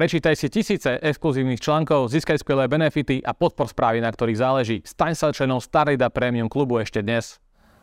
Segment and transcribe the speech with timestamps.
[0.00, 4.76] Prečítaj si tisíce exkluzívnych článkov, získaj skvelé benefity a podpor správy, na ktorých záleží.
[4.80, 7.36] Staň sa členom Starida Premium klubu ešte dnes.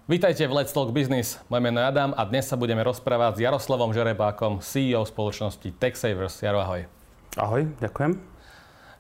[0.10, 1.38] Vítajte v Let's Talk Business.
[1.46, 6.42] Moje meno je Adam a dnes sa budeme rozprávať s Jaroslavom Žerebákom, CEO spoločnosti TechSavers.
[6.42, 6.90] Jaro, ahoj.
[7.38, 8.18] Ahoj, ďakujem.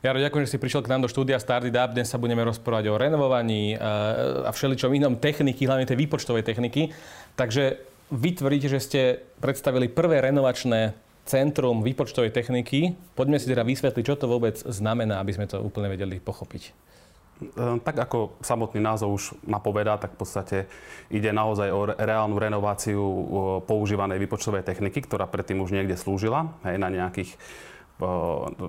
[0.05, 1.97] Jaro, ďakujem, že si prišiel k nám do štúdia Started Up.
[1.97, 6.93] Dnes sa budeme rozprávať o renovovaní eh, a všeličom inom techniky, hlavne tej výpočtovej techniky.
[7.33, 7.81] Takže
[8.13, 9.01] vy tvrdíte, že ste
[9.41, 12.95] predstavili prvé renovačné centrum výpočtovej techniky.
[13.13, 16.63] Poďme si teda vysvetliť, čo to vôbec znamená, aby sme to úplne vedeli pochopiť.
[17.37, 20.57] Ehm, tak ako samotný názov už napovedá, tak v podstate
[21.13, 23.01] ide naozaj o reálnu renováciu
[23.69, 27.37] používanej výpočtovej techniky, ktorá predtým už niekde slúžila, hej, na nejakých,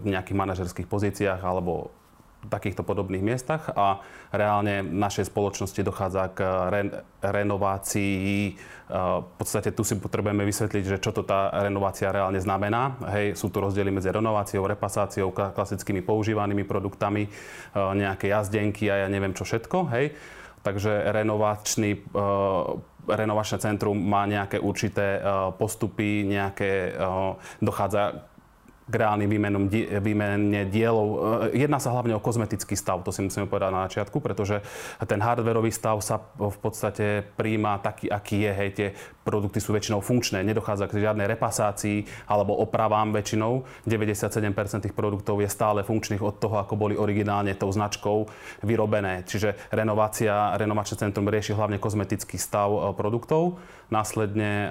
[0.05, 1.93] nejakých manažerských pozíciách alebo
[2.47, 3.99] takýchto podobných miestach a
[4.31, 6.39] reálne v našej spoločnosti dochádza k
[6.71, 8.55] re- renovácii.
[8.95, 12.95] V podstate tu si potrebujeme vysvetliť, že čo to tá renovácia reálne znamená.
[13.11, 17.27] Hej, sú tu rozdiely medzi renováciou, repasáciou, klasickými používanými produktami,
[17.75, 19.91] nejaké jazdenky a ja neviem čo všetko.
[19.91, 20.15] Hej.
[20.63, 22.07] Takže renovačný
[23.09, 25.25] renovačné centrum má nejaké určité
[25.57, 26.93] postupy, nejaké,
[27.57, 28.29] dochádza
[28.89, 29.65] k reálnym výmenom,
[30.01, 31.09] výmene dielov.
[31.53, 34.65] E, jedná sa hlavne o kozmetický stav, to si musíme povedať na začiatku, pretože
[35.05, 38.53] ten hardwareový stav sa v podstate príjma taký, aký je.
[38.57, 38.89] Hej, tie
[39.29, 43.69] produkty sú väčšinou funkčné, nedochádza k žiadnej repasácii alebo opravám väčšinou.
[43.85, 48.25] 97% tých produktov je stále funkčných od toho, ako boli originálne tou značkou
[48.65, 49.29] vyrobené.
[49.29, 53.61] Čiže renovácia, renovačné centrum rieši hlavne kozmetický stav e, produktov.
[53.93, 54.69] Následne e,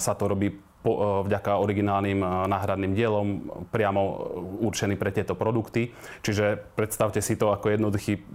[0.00, 3.26] sa to robí po, e, vďaka originálnym e, náhradným dielom
[3.68, 4.00] priamo
[4.64, 5.92] určený pre tieto produkty.
[6.24, 7.72] Čiže predstavte si to ako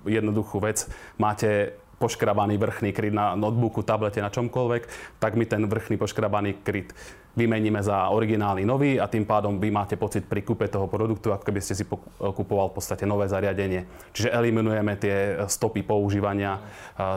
[0.05, 0.85] jednoduchú vec.
[1.17, 4.83] Máte poškrabaný vrchný kryt na notebooku, tablete, na čomkoľvek,
[5.19, 6.91] tak my ten vrchný poškrabaný kryt
[7.35, 11.44] vymeníme za originálny nový a tým pádom vy máte pocit pri kúpe toho produktu, ako
[11.44, 11.84] keby ste si
[12.19, 13.88] kupoval v podstate nové zariadenie.
[14.16, 16.63] Čiže eliminujeme tie stopy používania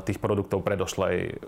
[0.03, 1.39] tých produktov predošlej,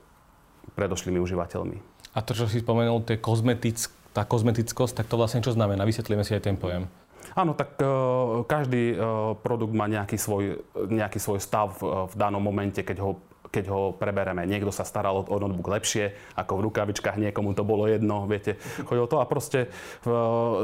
[0.79, 2.00] predošlými užívateľmi.
[2.11, 5.87] A to, čo si spomenul, tie kozmetick, tá kozmetickosť, tak to vlastne čo znamená?
[5.87, 6.91] Vysvetlíme si aj ten pojem.
[7.39, 10.59] Áno, tak uh, každý uh, produkt má nejaký svoj,
[10.91, 14.47] nejaký svoj stav uh, v danom momente, keď ho keď ho prebereme.
[14.47, 18.57] Niekto sa staral o notebook lepšie, ako v rukavičkách, niekomu to bolo jedno, viete,
[18.87, 19.69] chodilo to a proste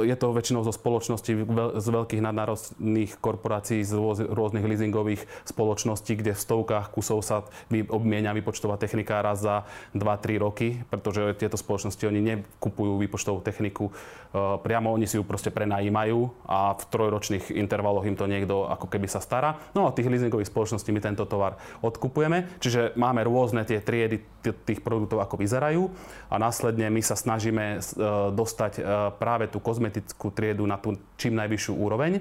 [0.07, 1.35] je to väčšinou zo spoločností
[1.83, 7.43] z veľkých nadnárodných korporácií, z rôznych leasingových spoločností, kde v stovkách kusov sa
[7.91, 13.91] obmienia výpočtová technika raz za 2-3 roky, pretože tieto spoločnosti oni nekupujú výpočtovú techniku
[14.37, 19.09] priamo, oni si ju proste prenajímajú a v trojročných intervaloch im to niekto ako keby
[19.09, 19.59] sa stará.
[19.73, 24.20] No a tých leasingových spoločností my tento tovar odkupujeme, čiže Čiže máme rôzne tie triedy
[24.69, 25.88] tých produktov, ako vyzerajú
[26.28, 28.04] a následne my sa snažíme e,
[28.37, 28.81] dostať e,
[29.16, 32.20] práve tú kozmetickú triedu na tú čím najvyššiu úroveň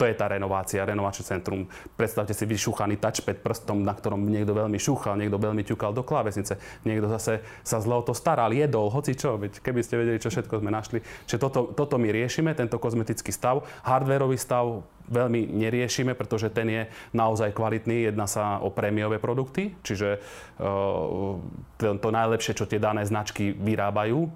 [0.00, 1.68] to je tá renovácia, renovačné centrum.
[1.92, 6.56] Predstavte si vyšúchaný touchpad prstom, na ktorom niekto veľmi šúchal, niekto veľmi ťukal do klávesnice,
[6.88, 10.32] niekto zase sa zle o to staral, jedol, hoci čo, veď keby ste vedeli, čo
[10.32, 11.04] všetko sme našli.
[11.28, 13.60] Čiže toto, toto my riešime, tento kozmetický stav.
[13.84, 16.82] Hardwareový stav veľmi neriešime, pretože ten je
[17.12, 18.08] naozaj kvalitný.
[18.08, 21.36] Jedná sa o prémiové produkty, čiže uh,
[21.76, 24.30] to, najlepšie, čo tie dané značky vyrábajú, uh,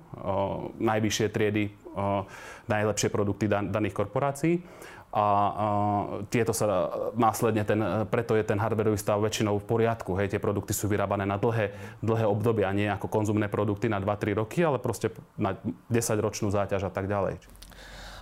[0.77, 2.27] najvyššie triedy, uh,
[2.69, 4.61] najlepšie produkty dan- daných korporácií
[5.15, 5.25] a
[6.27, 7.79] tieto sa následne, ten,
[8.11, 10.11] preto je ten hardwareový stav väčšinou v poriadku.
[10.19, 11.71] Hej, tie produkty sú vyrábané na dlhé,
[12.03, 15.55] dlhé obdobia, nie ako konzumné produkty na 2-3 roky, ale proste na
[15.87, 17.39] 10-ročnú záťaž a tak ďalej.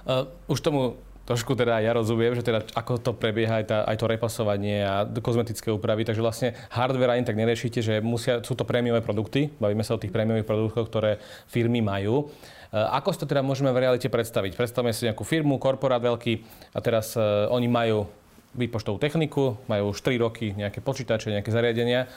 [0.05, 3.97] Uh, už tomu trošku teda ja rozumiem, že teda ako to prebieha aj, tá, aj
[3.97, 8.67] to repasovanie a kozmetické úpravy, takže vlastne hardware ani tak neriešite, že musia, sú to
[8.67, 12.27] prémiové produkty, bavíme sa o tých prémiových produktoch, ktoré firmy majú.
[12.27, 14.57] Eh, ako si to teda môžeme v realite predstaviť?
[14.57, 16.35] Predstavme si nejakú firmu, korporát veľký
[16.73, 18.09] a teraz uh, oni majú
[18.57, 22.09] výpočtovú techniku, majú už 3 roky nejaké počítače, nejaké zariadenia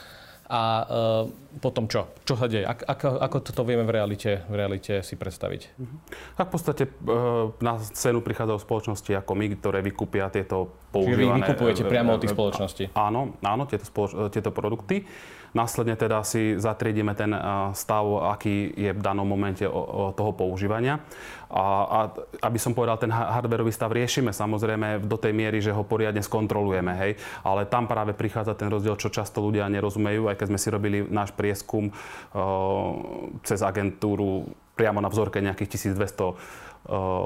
[0.45, 0.87] a uh,
[1.57, 2.05] potom čo?
[2.21, 2.69] Čo sa deje?
[2.69, 5.73] Ak, ako, ako toto vieme v realite, v realite si predstaviť?
[6.37, 11.17] Tak v podstate uh, na scénu prichádzajú spoločnosti ako my, ktoré vykúpia tieto používané...
[11.17, 12.83] Čiže vy vykupujete priamo od tých spoločností?
[12.93, 15.01] Áno, áno, tieto, spoloč- tieto produkty.
[15.55, 17.31] Následne teda si zatriedíme ten
[17.71, 18.03] stav,
[18.35, 19.63] aký je v danom momente
[20.11, 20.99] toho používania.
[21.47, 21.99] A, a
[22.43, 26.91] aby som povedal, ten hardwareový stav riešime samozrejme do tej miery, že ho poriadne skontrolujeme,
[26.99, 27.11] hej.
[27.47, 30.97] Ale tam práve prichádza ten rozdiel, čo často ľudia nerozumejú, aj keď sme si robili
[31.07, 31.87] náš prieskum
[33.47, 36.64] cez agentúru priamo na vzorke nejakých 1200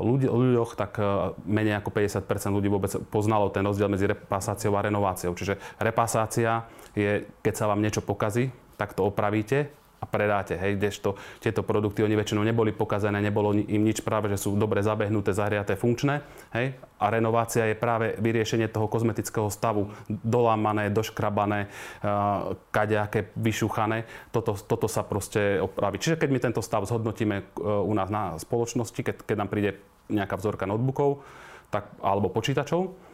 [0.03, 0.99] ľudí, ľuďoch, tak
[1.43, 5.35] menej ako 50% ľudí vôbec poznalo ten rozdiel medzi repasáciou a renováciou.
[5.35, 10.55] Čiže repasácia je, keď sa vám niečo pokazí, tak to opravíte a predáte.
[10.55, 14.79] Hej, kdežto tieto produkty, oni väčšinou neboli pokazené, nebolo im nič práve, že sú dobre
[14.79, 16.23] zabehnuté, zahriaté, funkčné.
[16.55, 24.07] Hej, a renovácia je práve vyriešenie toho kozmetického stavu, dolámané, doškrabané, uh, kadejaké, vyšuchané.
[24.31, 25.99] Toto, toto sa proste opraví.
[25.99, 29.79] Čiže keď my tento stav zhodnotíme uh, u nás na spoločnosti, keď, keď nám príde
[30.09, 31.21] nejaká vzorka notebookov
[31.69, 33.08] tak, alebo počítačov,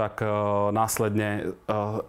[0.00, 2.00] tak uh, následne uh,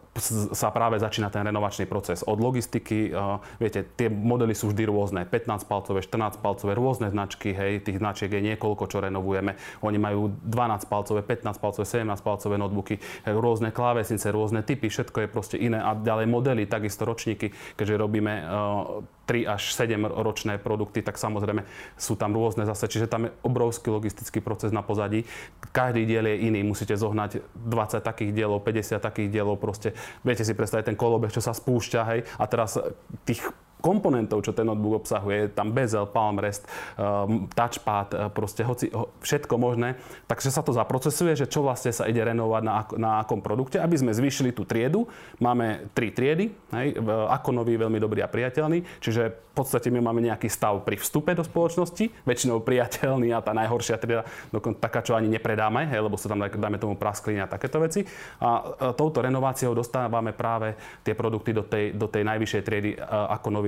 [0.55, 2.23] sa práve začína ten renovačný proces.
[2.23, 5.27] Od logistiky, uh, viete, tie modely sú vždy rôzne.
[5.27, 9.59] 15-palcové, 14-palcové, rôzne značky, hej, tých značiek je niekoľko, čo renovujeme.
[9.83, 12.95] Oni majú 12-palcové, 15-palcové, 17-palcové notebooky,
[13.27, 15.83] rôzne klávesnice, rôzne typy, všetko je proste iné.
[15.83, 21.63] A ďalej modely, takisto ročníky, keďže robíme uh, 3 až 7 ročné produkty, tak samozrejme
[21.95, 25.23] sú tam rôzne zase, čiže tam je obrovský logistický proces na pozadí.
[25.71, 27.39] Každý diel je iný, musíte zohnať
[27.81, 32.01] 20 takých dielov, 50 takých dielov, proste viete si predstaviť ten kolobeh, čo sa spúšťa,
[32.13, 32.77] hej, a teraz
[33.25, 33.41] tých
[33.81, 39.09] komponentov, čo ten notebook obsahuje, tam bezel, palm rest, um, touchpad, uh, proste hoci, ho,
[39.25, 39.97] všetko možné.
[40.29, 43.97] Takže sa to zaprocesuje, že čo vlastne sa ide renovovať na, na akom produkte, aby
[43.97, 45.09] sme zvýšili tú triedu.
[45.41, 47.01] Máme tri triedy, hej,
[47.31, 51.43] Akonový veľmi dobrý a priateľný, čiže v podstate my máme nejaký stav pri vstupe do
[51.43, 56.31] spoločnosti, väčšinou priateľný a tá najhoršia trieda, dokonca taká, čo ani nepredáme, hej, lebo sa
[56.31, 58.07] tam dáme tomu praskliny a takéto veci.
[58.39, 58.49] A, a
[58.95, 62.91] touto renováciou dostávame práve tie produkty do tej, do tej najvyššej triedy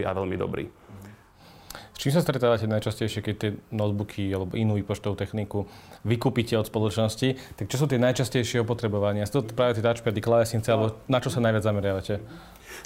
[0.04, 0.66] Akonový a veľmi dobrý.
[1.94, 5.70] S čím sa stretávate najčastejšie, keď tie notebooky alebo inú výpočtovú techniku
[6.02, 7.38] vykúpite od spoločnosti?
[7.54, 9.30] Tak čo sú tie najčastejšie opotrebovania?
[9.30, 12.18] Sú to práve tie touchpady, klávesnice, alebo na čo sa najviac zameriavate?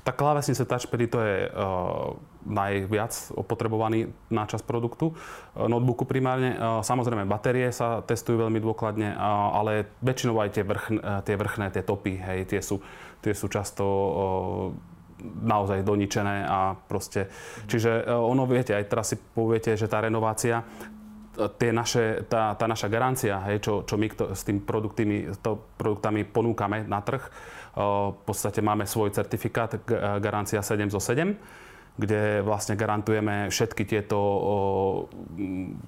[0.03, 6.59] Tak klávesnice touchpady to je uh, najviac opotrebovaný náčas produktu, uh, notebooku primárne.
[6.59, 11.39] Uh, samozrejme batérie sa testujú veľmi dôkladne, uh, ale väčšinou aj tie, vrch, uh, tie
[11.39, 12.83] vrchné, tie topy, hej, tie sú,
[13.23, 17.29] tie sú často uh, naozaj doničené a proste...
[17.65, 20.61] Čiže e, ono, viete, aj teraz si poviete, že tá renovácia,
[21.57, 25.61] tie naše, tá, tá naša garancia, hej, čo, čo my to, s tým produktami, to
[25.77, 27.29] produktami ponúkame na trh, e,
[28.13, 29.79] v podstate máme svoj certifikát e,
[30.21, 31.65] garancia 7 zo 7
[31.97, 34.17] kde vlastne garantujeme všetky tieto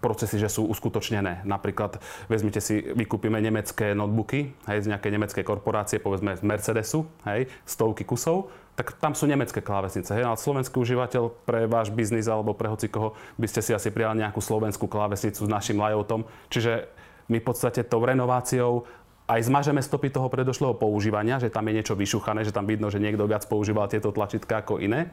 [0.02, 1.46] procesy, že sú uskutočnené.
[1.46, 7.46] Napríklad vezmite si, vykúpime nemecké notebooky hej, z nejakej nemeckej korporácie, povedzme z Mercedesu, hej,
[7.64, 8.50] stovky kusov,
[8.80, 10.16] tak tam sú nemecké klávesnice.
[10.16, 12.88] Hej, ale slovenský užívateľ pre váš biznis alebo pre hoci
[13.36, 16.24] by ste si asi prijali nejakú slovenskú klávesnicu s našim layoutom.
[16.48, 16.88] Čiže
[17.28, 18.88] my v podstate tou renováciou
[19.28, 23.04] aj zmažeme stopy toho predošlého používania, že tam je niečo vyšuchané, že tam vidno, že
[23.04, 25.12] niekto viac používal tieto tlačítka ako iné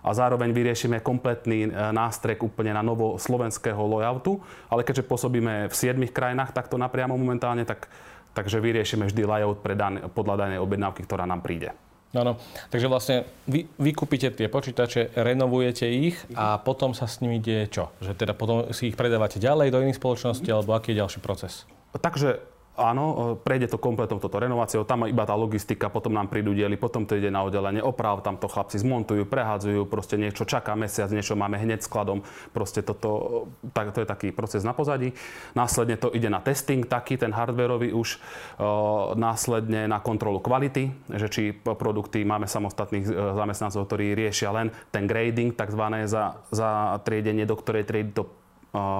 [0.00, 4.40] a zároveň vyriešime kompletný e, nástrek úplne na novo slovenského layoutu,
[4.72, 7.92] ale keďže pôsobíme v 7 krajinách takto napriamo momentálne, tak,
[8.32, 11.76] takže vyriešime vždy layout pre dan- podľa danej objednávky, ktorá nám príde.
[12.10, 12.42] Áno,
[12.74, 13.16] takže vlastne
[13.46, 17.84] vy, vy kúpite tie počítače, renovujete ich a potom sa s nimi deje čo?
[18.02, 21.70] Že teda potom si ich predávate ďalej do iných spoločností, alebo aký je ďalší proces?
[21.94, 22.42] Takže
[22.78, 27.04] áno, prejde to kompletom toto renováciou, tam iba tá logistika, potom nám prídu diely, potom
[27.04, 31.36] to ide na oddelenie oprav, tam to chlapci zmontujú, prehádzajú, proste niečo čaká mesiac, niečo
[31.36, 32.24] máme hneď skladom,
[32.54, 35.12] proste toto, tak, to je taký proces na pozadí.
[35.52, 38.16] Následne to ide na testing, taký ten hardwareový už,
[38.56, 44.72] o, následne na kontrolu kvality, že či produkty máme samostatných e, zamestnancov, ktorí riešia len
[44.88, 48.39] ten grading, takzvané za, za triedenie, do ktorej triedy to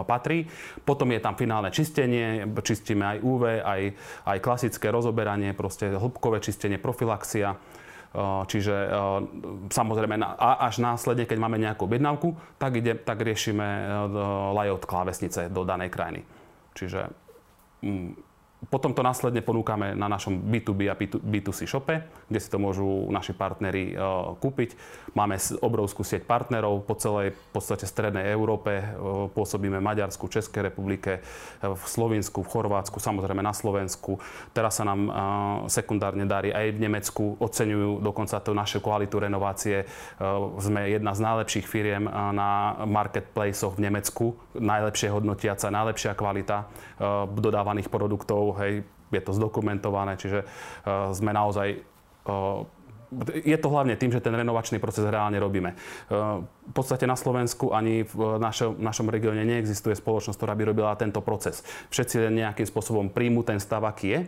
[0.06, 0.46] patrí.
[0.82, 3.82] Potom je tam finálne čistenie, čistíme aj UV, aj,
[4.26, 7.54] aj klasické rozoberanie, proste hĺbkové čistenie, profilaxia.
[8.50, 8.90] Čiže
[9.70, 13.62] samozrejme až následne, keď máme nejakú objednávku, tak, ide, tak riešime
[14.50, 16.26] layout klávesnice do danej krajiny.
[16.74, 17.06] Čiže
[17.86, 18.29] mm,
[18.68, 23.32] potom to následne ponúkame na našom B2B a B2C shope, kde si to môžu naši
[23.32, 24.76] partneri uh, kúpiť.
[25.16, 28.84] Máme obrovskú sieť partnerov po celej v podstate strednej Európe.
[28.84, 34.20] Uh, pôsobíme v Maďarsku, Českej republike, uh, v Slovensku, v Chorvátsku, samozrejme na Slovensku.
[34.52, 35.08] Teraz sa nám
[35.70, 37.24] sekundárne darí aj v Nemecku.
[37.40, 39.86] Oceňujú dokonca tú našu kvalitu renovácie.
[40.58, 44.36] Sme jedna z najlepších firiem na marketplaceoch v Nemecku.
[44.58, 46.66] Najlepšie hodnotiaca, najlepšia kvalita
[47.30, 51.82] dodávaných produktov hej, je to zdokumentované, čiže uh, sme naozaj
[52.26, 52.66] uh,
[53.42, 55.74] je to hlavne tým, že ten renovačný proces reálne robíme.
[56.06, 61.18] V podstate na Slovensku ani v našom, našom regióne neexistuje spoločnosť, ktorá by robila tento
[61.18, 61.66] proces.
[61.90, 64.20] Všetci nejakým spôsobom príjmu ten stav, aký je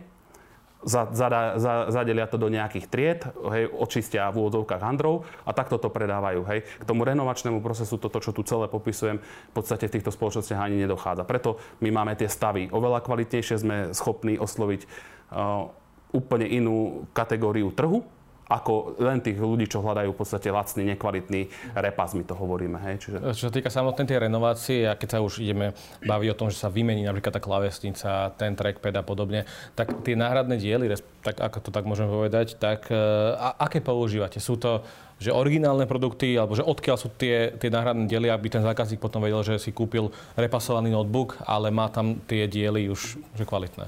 [0.84, 3.20] zadelia to do nejakých tried,
[3.54, 6.42] hej, očistia v úvodzovkách handrov a takto to predávajú.
[6.50, 6.66] Hej.
[6.82, 10.82] K tomu renovačnému procesu, toto, čo tu celé popisujem, v podstate v týchto spoločnostiach ani
[10.82, 11.22] nedochádza.
[11.22, 15.70] Preto my máme tie stavy oveľa kvalitnejšie, sme schopní osloviť uh,
[16.12, 18.04] úplne inú kategóriu trhu,
[18.52, 22.76] ako len tých ľudí, čo hľadajú v podstate lacný, nekvalitný repas, my to hovoríme.
[22.84, 22.94] Hej?
[23.08, 23.16] Čiže...
[23.32, 25.72] Čo sa týka samotnej tej renovácie, a keď sa už ideme
[26.04, 30.12] baviť o tom, že sa vymení napríklad tá klavesnica, ten trackpad a podobne, tak tie
[30.12, 30.92] náhradné diely,
[31.24, 34.36] tak ako to tak môžem povedať, tak a, aké používate?
[34.36, 34.84] Sú to
[35.22, 39.22] že originálne produkty, alebo že odkiaľ sú tie, tie náhradné diely, aby ten zákazník potom
[39.22, 43.86] vedel, že si kúpil repasovaný notebook, ale má tam tie diely už že kvalitné.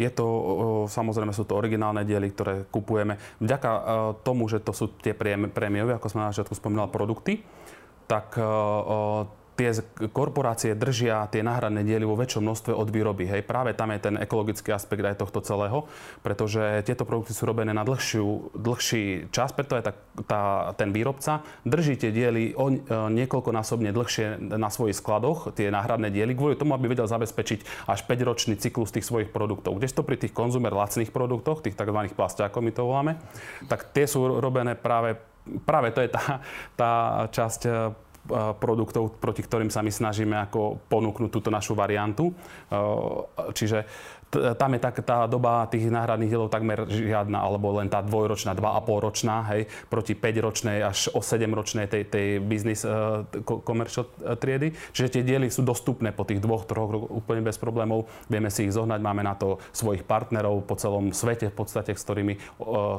[0.00, 0.26] Je to,
[0.88, 3.20] samozrejme sú to originálne diely, ktoré kupujeme.
[3.40, 3.70] Vďaka
[4.24, 7.44] tomu, že to sú tie prémiové, ako sme na začiatku spomínal, produkty,
[8.08, 8.36] tak
[9.52, 9.70] tie
[10.10, 13.28] korporácie držia tie náhradné diely vo väčšom množstve od výroby.
[13.28, 13.44] Hej.
[13.44, 15.84] Práve tam je ten ekologický aspekt aj tohto celého,
[16.24, 19.92] pretože tieto produkty sú robené na dlhšiu, dlhší čas, preto aj tá,
[20.24, 20.42] tá,
[20.76, 26.32] ten výrobca drží tie diely o, e, niekoľkonásobne dlhšie na svojich skladoch, tie náhradné diely,
[26.32, 29.76] kvôli tomu, aby vedel zabezpečiť až 5-ročný cyklus tých svojich produktov.
[29.76, 31.98] Kdežto pri tých konzumer lacných produktoch, tých tzv.
[32.16, 33.12] plastiakov my to voláme,
[33.68, 35.20] tak tie sú robené práve
[35.66, 36.38] práve to je tá,
[36.78, 36.92] tá
[37.30, 37.70] časť e,
[38.62, 42.30] produktov, proti ktorým sa my snažíme ako ponúknuť túto našu variantu.
[43.50, 43.82] Čiže
[44.32, 49.04] tam je tak, tá doba tých náhradných dielov takmer žiadna, alebo len tá dvojročná, 2,5
[49.04, 54.08] ročná, hej, proti 5-ročnej až o 7-ročnej tej, tej business uh, commercial
[54.40, 54.72] triedy.
[54.96, 58.08] Čiže tie diely sú dostupné po tých dvoch, troch rokoch úplne bez problémov.
[58.32, 62.00] Vieme si ich zohnať, máme na to svojich partnerov po celom svete v podstate, s
[62.00, 62.96] ktorými uh,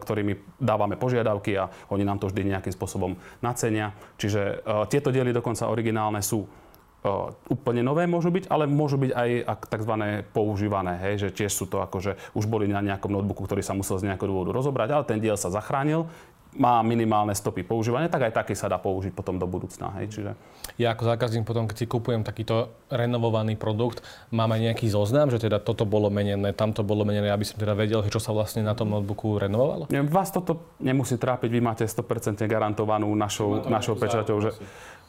[0.00, 3.94] ktorými dávame požiadavky a oni nám to vždy nejakým spôsobom nacenia.
[4.18, 9.12] Čiže uh, tieto diely dokonca originálne sú uh, úplne nové môžu byť, ale môžu byť
[9.14, 9.30] aj
[9.70, 9.94] tzv.
[10.34, 13.76] používané, hej, že tiež sú to ako, že už boli na nejakom notebooku, ktorý sa
[13.76, 16.10] musel z nejakého dôvodu rozobrať, ale ten diel sa zachránil,
[16.58, 19.94] má minimálne stopy používania, tak aj taký sa dá použiť potom do budúcna.
[20.00, 20.30] Hej, čiže...
[20.78, 24.02] Ja ako zákazník potom, keď si kupujem takýto renovovaný produkt,
[24.34, 27.78] mám aj nejaký zoznam, že teda toto bolo menené, tamto bolo menené, aby som teda
[27.78, 29.86] vedel, čo sa vlastne na tom notebooku renovovalo?
[30.10, 34.50] Vás toto nemusí trápiť, vy máte 100% garantovanú našou, našou pečaťou, že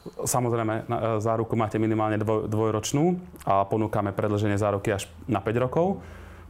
[0.02, 0.90] Samozrejme,
[1.22, 6.02] záruku máte minimálne dvoj, dvojročnú a ponúkame predlženie záruky až na 5 rokov.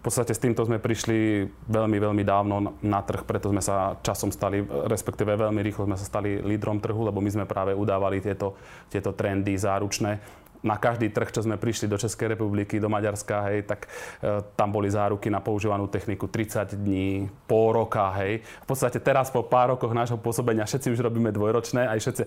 [0.02, 4.35] V podstate s týmto sme prišli veľmi, veľmi dávno na trh, preto sme sa časom
[4.35, 4.59] stali,
[4.90, 8.59] respektíve veľmi rýchlo sme sa stali lídrom trhu, lebo my sme práve udávali tieto,
[8.90, 13.66] tieto trendy záručné na každý trh, čo sme prišli do Českej republiky, do Maďarska, hej,
[13.66, 13.90] tak
[14.23, 18.47] e, tam boli záruky na používanú techniku 30 dní, pol roka, hej.
[18.62, 22.23] V podstate teraz po pár rokoch nášho pôsobenia všetci už robíme dvojročné, aj všetci,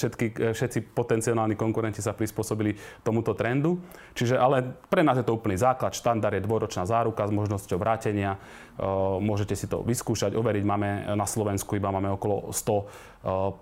[0.00, 2.74] všetky, e, všetci potenciálni konkurenti sa prispôsobili
[3.04, 3.76] tomuto trendu.
[4.16, 8.40] Čiže ale pre nás je to úplný základ, štandard je dvojročná záruka s možnosťou vrátenia.
[8.74, 8.86] E,
[9.22, 10.64] môžete si to vyskúšať, overiť.
[10.66, 13.14] Máme na Slovensku iba máme okolo 100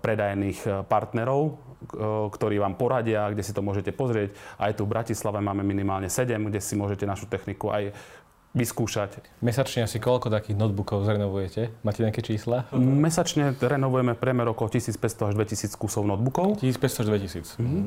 [0.03, 1.55] predajných partnerov,
[2.35, 4.35] ktorí vám poradia, kde si to môžete pozrieť.
[4.59, 7.95] Aj tu v Bratislave máme minimálne 7, kde si môžete našu techniku aj
[8.53, 9.23] vyskúšať.
[9.41, 11.73] Mesačne asi koľko takých notebookov zrenovujete?
[11.81, 12.69] Máte nejaké čísla?
[12.77, 16.61] Mesačne renovujeme priemer okolo 1500 až 2000 kusov notebookov.
[16.61, 17.57] 1500 až 2000.
[17.57, 17.85] Mm-hmm.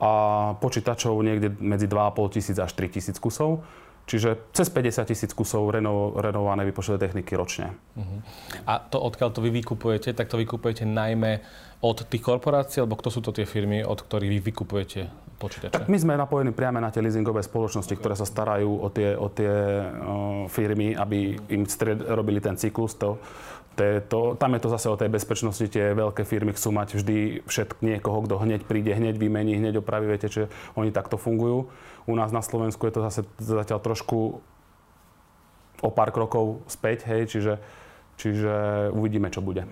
[0.00, 0.10] A
[0.56, 3.60] počítačov niekde medzi 2,5 tisíc až 3 tisíc kusov.
[4.06, 7.70] Čiže cez 50 tisíc kusov reno, renovované vypočtové techniky ročne.
[7.94, 8.18] Uh-huh.
[8.66, 11.38] A to, odkiaľ to vy vykupujete, tak to vykupujete najmä
[11.80, 15.00] od tých korporácií, alebo kto sú to tie firmy, od ktorých vy vykupujete
[15.40, 15.72] počítače?
[15.72, 19.32] Tak my sme napojení priame na tie leasingové spoločnosti, ktoré sa starajú o tie, o
[19.32, 19.56] tie o,
[20.52, 22.92] firmy, aby im stred, robili ten cyklus.
[23.00, 23.16] To,
[23.72, 25.64] to, to, tam je to zase o tej bezpečnosti.
[25.64, 30.04] Tie veľké firmy chcú mať vždy všetk niekoho, kto hneď príde, hneď vymení, hneď opraví.
[30.04, 31.72] Viete, že oni takto fungujú.
[32.04, 34.44] U nás na Slovensku je to zase zatiaľ trošku
[35.80, 37.56] o pár krokov späť, hej, čiže
[38.20, 38.52] Čiže
[38.92, 39.64] uvidíme, čo bude.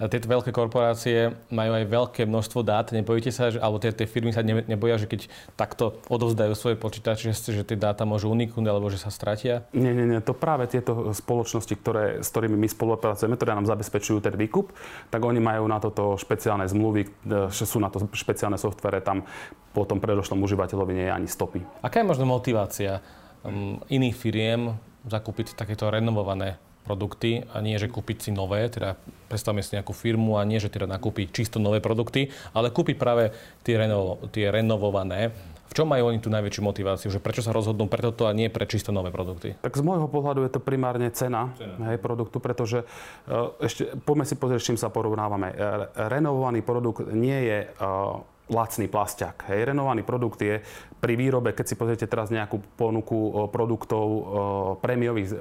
[0.00, 2.88] A tieto veľké korporácie majú aj veľké množstvo dát.
[2.88, 5.28] Nebojíte sa, že, alebo tie, tie firmy sa ne, neboja, že keď
[5.60, 9.68] takto odovzdajú svoje počítače, že, že tie dáta môžu uniknúť alebo že sa stratia?
[9.76, 10.24] Nie, nie, nie.
[10.24, 14.72] To práve tieto spoločnosti, ktoré, s ktorými my spolupracujeme, ktoré nám zabezpečujú ten výkup,
[15.12, 19.28] tak oni majú na toto špeciálne zmluvy, že sú na to špeciálne softvere, tam
[19.76, 21.60] po tom predošlom užívateľovi nie je ani stopy.
[21.84, 23.04] Aká je možno motivácia
[23.44, 24.72] um, iných firiem
[25.04, 26.56] zakúpiť takéto renovované
[26.86, 28.94] produkty a nie, že kúpiť si nové, teda
[29.26, 33.34] predstavme si nejakú firmu a nie, že teda nakúpiť čisto nové produkty, ale kúpiť práve
[33.66, 35.34] tie, renovo, tie renovované.
[35.66, 37.10] V čom majú oni tú najväčšiu motiváciu?
[37.10, 39.58] Že prečo sa rozhodnú pre toto a nie pre čisto nové produkty?
[39.60, 41.90] Tak z môjho pohľadu je to primárne cena, cena.
[41.90, 45.52] Hej, produktu, pretože uh, ešte poďme si pozrieť, s čím sa porovnávame.
[45.52, 49.50] Uh, renovovaný produkt nie je uh, lacný plasťak.
[49.50, 49.74] Hej.
[49.74, 50.62] Renovaný produkt je
[50.96, 54.06] pri výrobe, keď si pozriete teraz nejakú ponuku produktov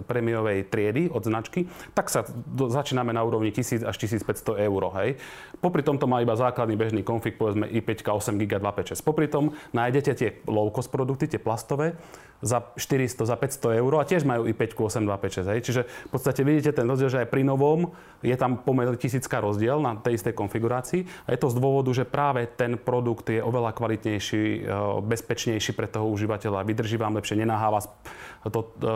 [0.05, 4.83] prémiovej triedy od značky, tak sa do, začíname na úrovni 1000 až 1500 eur.
[5.01, 5.21] Hej.
[5.61, 9.05] Popri tomto má iba základný bežný konfig, povedzme i5 8 GB 256.
[9.05, 11.93] Popri tom nájdete tie low cost produkty, tie plastové,
[12.43, 15.51] za 400, za 500 eur a tiež majú i5 8256.
[15.51, 15.59] Hej.
[15.63, 19.79] Čiže v podstate vidíte ten rozdiel, že aj pri novom je tam pomer tisícka rozdiel
[19.79, 23.71] na tej istej konfigurácii a je to z dôvodu, že práve ten produkt je oveľa
[23.71, 24.59] kvalitnejší, e,
[25.05, 27.85] bezpečnejší pre toho užívateľa, vydrží vám lepšie, nenaháva,
[28.49, 28.89] to, e,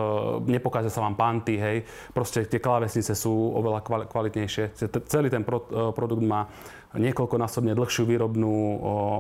[0.52, 1.78] nepokáže sa vám panty, hej.
[2.12, 4.76] Proste tie klávesnice sú oveľa kvalitnejšie.
[5.08, 5.50] Celý ten e,
[5.96, 6.50] produkt má
[6.90, 8.54] niekoľkonásobne dlhšiu výrobnú,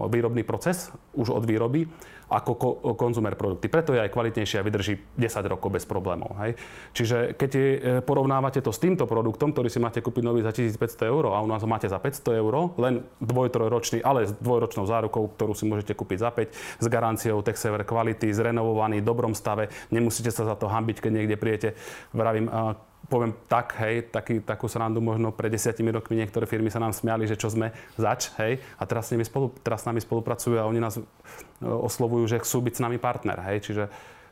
[0.09, 1.85] výrobný proces už od výroby
[2.29, 3.67] ako ko- konzumer produkty.
[3.67, 6.37] Preto je aj kvalitnejšie a vydrží 10 rokov bez problémov.
[6.45, 6.55] Hej.
[6.93, 7.67] Čiže keď je,
[8.05, 11.49] porovnávate to s týmto produktom, ktorý si máte kúpiť nový za 1500 eur a u
[11.49, 15.97] nás ho máte za 500 eur, len dvojtrojročný, ale s dvojročnou zárukou, ktorú si môžete
[15.97, 20.69] kúpiť za 5, s garanciou Texever kvality, zrenovovaný, v dobrom stave, nemusíte sa za to
[20.69, 21.69] hambiť, keď niekde prijete.
[22.13, 22.45] Vravím,
[23.09, 27.25] poviem tak, hej, taký, takú srandu možno pred desiatimi rokmi niektoré firmy sa nám smiali,
[27.25, 30.69] že čo sme zač, hej, a teraz s, nimi spolu, teraz s nami spolupracujú a
[30.69, 31.03] oni nás e,
[31.65, 33.83] oslovujú, že chcú byť s nami partner, hej, čiže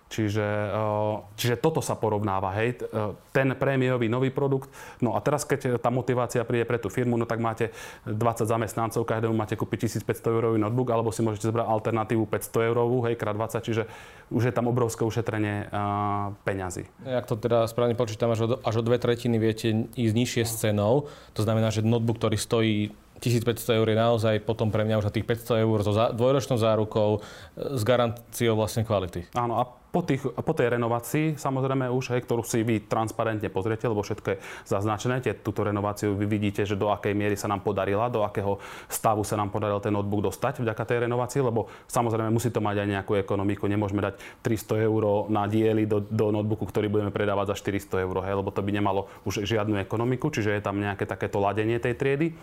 [0.08, 4.72] Čiže, eh, čiže toto sa porovnáva, hej, eh, ten prémiový nový produkt.
[5.04, 7.76] No a teraz, keď tá motivácia príde pre tú firmu, no tak máte
[8.08, 13.04] 20 zamestnancov, každému máte kúpiť 1500 eurový notebook, alebo si môžete zobrať alternatívu 500 eurovú,
[13.04, 13.84] hej, krát 20, čiže
[14.32, 16.84] už je tam obrovské ušetrenie uh, peňazí.
[17.08, 20.54] Ak to teda správne počítam, až o, až o dve tretiny viete ísť nižšie s
[20.68, 25.10] cenou, to znamená, že notebook, ktorý stojí 1500 eur je naozaj potom pre mňa už
[25.10, 27.10] za tých 500 eur so dvojročnou zárukou
[27.58, 29.26] s garanciou vlastne kvality.
[29.34, 29.64] Áno, a
[29.98, 34.27] po, tých, po tej renovácii, samozrejme už, hej, ktorú si vy transparentne pozriete, lebo všetko
[34.30, 34.38] je
[34.70, 38.62] zaznačené, tie, túto renováciu vy vidíte, že do akej miery sa nám podarila, do akého
[38.86, 42.86] stavu sa nám podaril ten notebook dostať vďaka tej renovácii, lebo samozrejme musí to mať
[42.86, 47.58] aj nejakú ekonomiku, nemôžeme dať 300 eur na diely do, do notebooku, ktorý budeme predávať
[47.58, 51.10] za 400 eur, hej, lebo to by nemalo už žiadnu ekonomiku, čiže je tam nejaké
[51.10, 52.38] takéto ladenie tej triedy.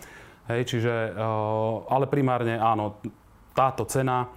[0.45, 3.01] Hej, čiže, uh, ale primárne áno,
[3.57, 4.29] táto cena,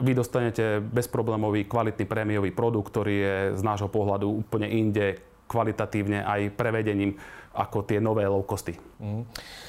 [0.00, 6.56] vy dostanete bezproblémový, kvalitný prémiový produkt, ktorý je z nášho pohľadu úplne inde, kvalitatívne aj
[6.56, 7.14] prevedením
[7.54, 8.74] ako tie nové low costy.
[8.98, 9.22] Mm.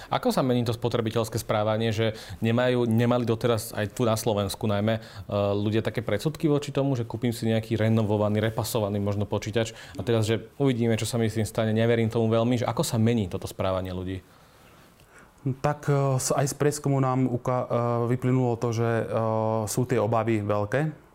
[0.10, 4.98] Ako sa mení to spotrebiteľské správanie, že nemajú, nemali doteraz aj tu na Slovensku najmä
[4.98, 10.02] uh, ľudia také predsudky voči tomu, že kúpim si nejaký renovovaný, repasovaný možno počítač a
[10.02, 12.98] teraz, že uvidíme, čo sa mi s tým stane, neverím tomu veľmi, že ako sa
[12.98, 14.26] mení toto správanie ľudí?
[15.46, 17.38] Tak e, aj z prieskumu nám e,
[18.10, 19.06] vyplynulo to, že e,
[19.70, 21.06] sú tie obavy veľké.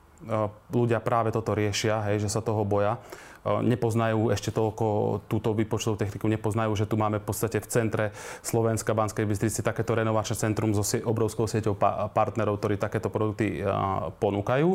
[0.68, 3.00] Ľudia práve toto riešia, hej, že sa toho boja.
[3.40, 4.84] Nepoznajú ešte toľko
[5.32, 8.04] túto výpočtovú techniku, nepoznajú, že tu máme v podstate v centre
[8.44, 11.72] Slovenska, Banskej Bystrici takéto renovačné centrum so obrovskou sieťou
[12.12, 13.64] partnerov, ktorí takéto produkty
[14.20, 14.68] ponúkajú.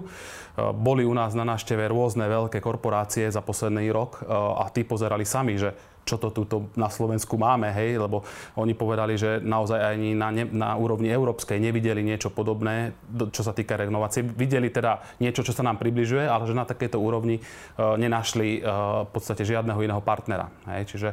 [0.81, 5.61] Boli u nás na návšteve rôzne veľké korporácie za posledný rok a tí pozerali sami,
[5.61, 8.21] že čo to tuto na Slovensku máme, hej, lebo
[8.55, 12.93] oni povedali, že naozaj ani na, ne, na úrovni európskej nevideli niečo podobné,
[13.33, 14.21] čo sa týka renovácie.
[14.21, 19.09] Videli teda niečo, čo sa nám približuje, ale že na takejto úrovni uh, nenašli uh,
[19.09, 20.53] v podstate žiadneho iného partnera.
[20.69, 21.09] Hej, čiže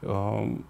[0.00, 0.64] um,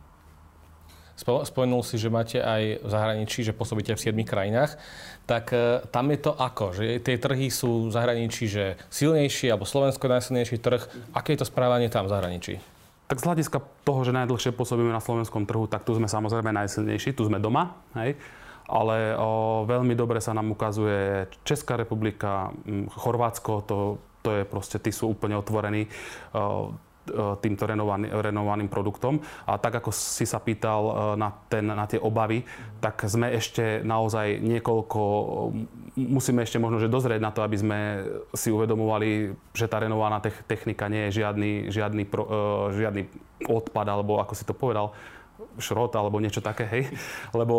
[1.17, 4.77] Spomenul si, že máte aj v zahraničí, že pôsobíte v 7 krajinách.
[5.25, 6.77] Tak e, tam je to ako?
[6.77, 10.85] Že tie trhy sú v zahraničí že silnejšie, alebo Slovensko je najsilnejší trh.
[11.17, 12.76] Aké je to správanie tam v zahraničí?
[13.07, 17.15] Tak z hľadiska toho, že najdlhšie pôsobíme na slovenskom trhu, tak tu sme samozrejme najsilnejší,
[17.15, 18.19] tu sme doma, hej.
[18.67, 22.51] Ale o, veľmi dobre sa nám ukazuje Česká republika,
[22.99, 25.87] Chorvátsko, to, to je proste, tí sú úplne otvorení.
[26.35, 26.75] O,
[27.41, 29.23] týmto renovaný, renovaným produktom.
[29.47, 32.43] A tak ako si sa pýtal e, na, ten, na tie obavy,
[32.83, 35.01] tak sme ešte naozaj niekoľko,
[35.97, 37.79] musíme ešte možno že dozrieť na to, aby sme
[38.37, 43.03] si uvedomovali, že tá renovaná technika nie je žiadny, žiadny, pro, e, žiadny
[43.47, 44.97] odpad, alebo ako si to povedal,
[45.57, 46.83] šrot alebo niečo také, hej.
[47.33, 47.55] Lebo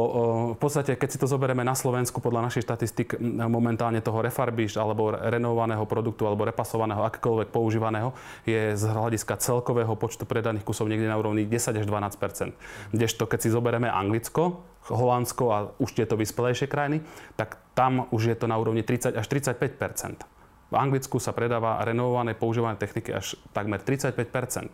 [0.54, 5.13] v podstate, keď si to zoberieme na Slovensku, podľa našich štatistik momentálne toho refarbish alebo
[5.13, 8.13] renovovaného produktu alebo repasovaného, akékoľvek používaného,
[8.46, 12.54] je z hľadiska celkového počtu predaných kusov niekde na úrovni 10 až 12%
[12.94, 17.04] Kdežto, keď si zoberieme Anglicko, Holandsko a už tieto vyspelejšie krajiny,
[17.36, 20.37] tak tam už je to na úrovni 30 až 35
[20.68, 24.20] v Anglicku sa predáva renovované používané techniky až takmer 35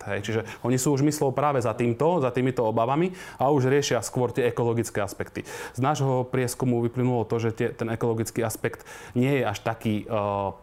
[0.10, 0.20] hej.
[0.26, 4.34] Čiže oni sú už myslou práve za týmto, za týmito obavami a už riešia skôr
[4.34, 5.46] tie ekologické aspekty.
[5.78, 10.58] Z nášho prieskumu vyplynulo to, že tie, ten ekologický aspekt nie je až taký uh,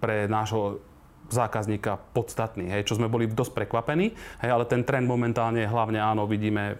[0.00, 0.80] pre nášho
[1.26, 6.24] zákazníka podstatný, hej, čo sme boli dosť prekvapení, hej, ale ten trend momentálne hlavne áno,
[6.30, 6.78] vidíme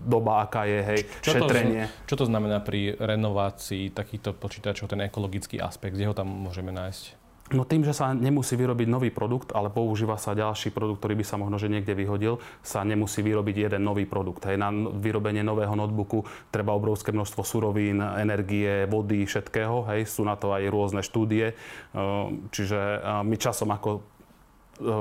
[0.00, 1.86] doba, aká je, hej, čo šetrenie.
[2.04, 6.72] To, čo to znamená pri renovácii takýchto počítačov, ten ekologický aspekt, kde ho tam môžeme
[6.72, 7.20] nájsť?
[7.50, 11.24] No tým, že sa nemusí vyrobiť nový produkt, ale používa sa ďalší produkt, ktorý by
[11.26, 14.46] sa možno že niekde vyhodil, sa nemusí vyrobiť jeden nový produkt.
[14.46, 14.54] Hej.
[14.54, 16.22] Na vyrobenie nového notebooku
[16.54, 19.82] treba obrovské množstvo surovín, energie, vody, všetkého.
[19.90, 20.06] Hej.
[20.06, 21.58] Sú na to aj rôzne štúdie.
[21.90, 22.78] Ehm, čiže
[23.26, 24.19] my časom ako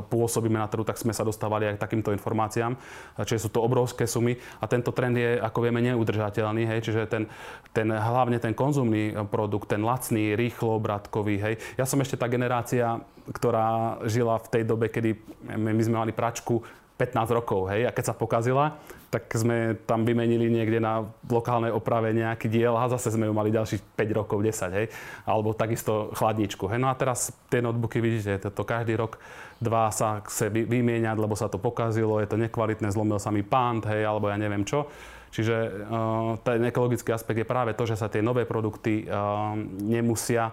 [0.07, 2.75] pôsobíme na trhu, tak sme sa dostávali aj k takýmto informáciám.
[3.19, 6.67] Čiže sú to obrovské sumy a tento trend je, ako vieme, neudržateľný.
[6.67, 6.79] Hej?
[6.91, 7.23] Čiže ten,
[7.71, 11.35] ten, hlavne ten konzumný produkt, ten lacný, rýchlo obratkový.
[11.39, 11.53] Hej?
[11.79, 12.99] Ja som ešte tá generácia,
[13.31, 15.15] ktorá žila v tej dobe, kedy
[15.55, 16.61] my sme mali pračku
[16.99, 18.75] 15 rokov, hej, a keď sa pokazila,
[19.09, 23.49] tak sme tam vymenili niekde na lokálnej oprave nejaký diel a zase sme ju mali
[23.49, 24.85] ďalších 5 rokov, 10, hej,
[25.25, 26.77] alebo takisto chladničku, hej.
[26.77, 29.17] No a teraz tie notebooky, vidíte, to každý rok
[29.59, 33.83] dva sa chce vymieňať, lebo sa to pokazilo, je to nekvalitné, zlomil sa mi pant,
[33.89, 34.87] hej, alebo ja neviem čo.
[35.29, 40.49] Čiže uh, ten ekologický aspekt je práve to, že sa tie nové produkty uh, nemusia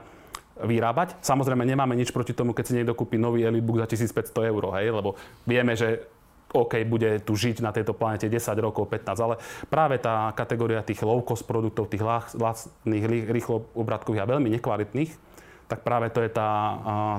[0.57, 1.21] vyrábať.
[1.21, 4.88] Samozrejme, nemáme nič proti tomu, keď si niekto kúpi nový Elitebook za 1500 eur, hej,
[4.88, 6.09] lebo vieme, že
[6.64, 9.35] OK, bude tu žiť na tejto planete 10 rokov, 15, ale
[9.69, 12.01] práve tá kategória tých low-cost produktov, tých
[12.33, 15.12] lacných, rýchlo obratkových a veľmi nekvalitných,
[15.66, 16.51] tak práve to je tá,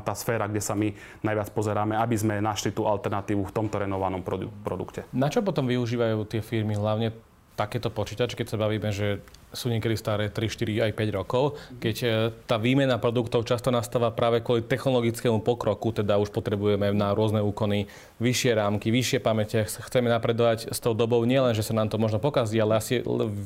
[0.07, 4.23] tá sféra, kde sa my najviac pozeráme, aby sme našli tú alternatívu v tomto renovanom
[4.63, 5.03] produkte.
[5.11, 7.11] Na čo potom využívajú tie firmy hlavne
[7.59, 9.19] takéto počítače, keď sa bavíme, že
[9.55, 12.07] sú niekedy staré 3, 4 aj 5 rokov, keď e,
[12.43, 17.87] tá výmena produktov často nastáva práve kvôli technologickému pokroku, teda už potrebujeme na rôzne úkony
[18.19, 22.19] vyššie rámky, vyššie pamäte, chceme napredovať s tou dobou, nielen, že sa nám to možno
[22.19, 22.99] pokazí, ale asi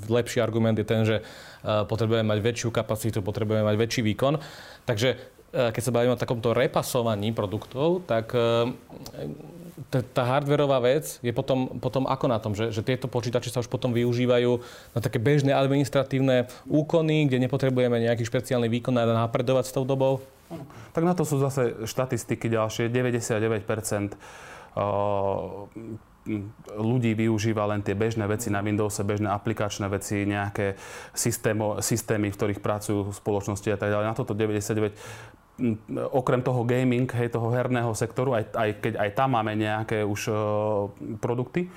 [0.10, 1.24] lepší argument je ten, že e,
[1.86, 4.42] potrebujeme mať väčšiu kapacitu, potrebujeme mať väčší výkon.
[4.90, 5.18] Takže e,
[5.70, 8.34] keď sa bavíme o takomto repasovaní produktov, tak
[9.90, 13.72] tá hardverová vec je potom, potom ako na tom, že, že tieto počítače sa už
[13.72, 14.52] potom využívajú
[14.94, 20.22] na také bežné administratívne úkony, kde nepotrebujeme nejaký špeciálny výkon a napredovať s tou dobou?
[20.92, 22.92] Tak na to sú zase štatistiky ďalšie.
[22.92, 24.20] 99%
[26.78, 30.78] ľudí využíva len tie bežné veci na Windowse, bežné aplikačné veci, nejaké
[31.18, 34.06] systémo, systémy, v ktorých pracujú spoločnosti a tak ďalej.
[34.06, 34.94] Na toto 99
[36.12, 40.22] okrem toho gaming, hej, toho herného sektoru, aj, aj keď aj tam máme nejaké už
[40.30, 40.38] uh,
[41.22, 41.70] produkty,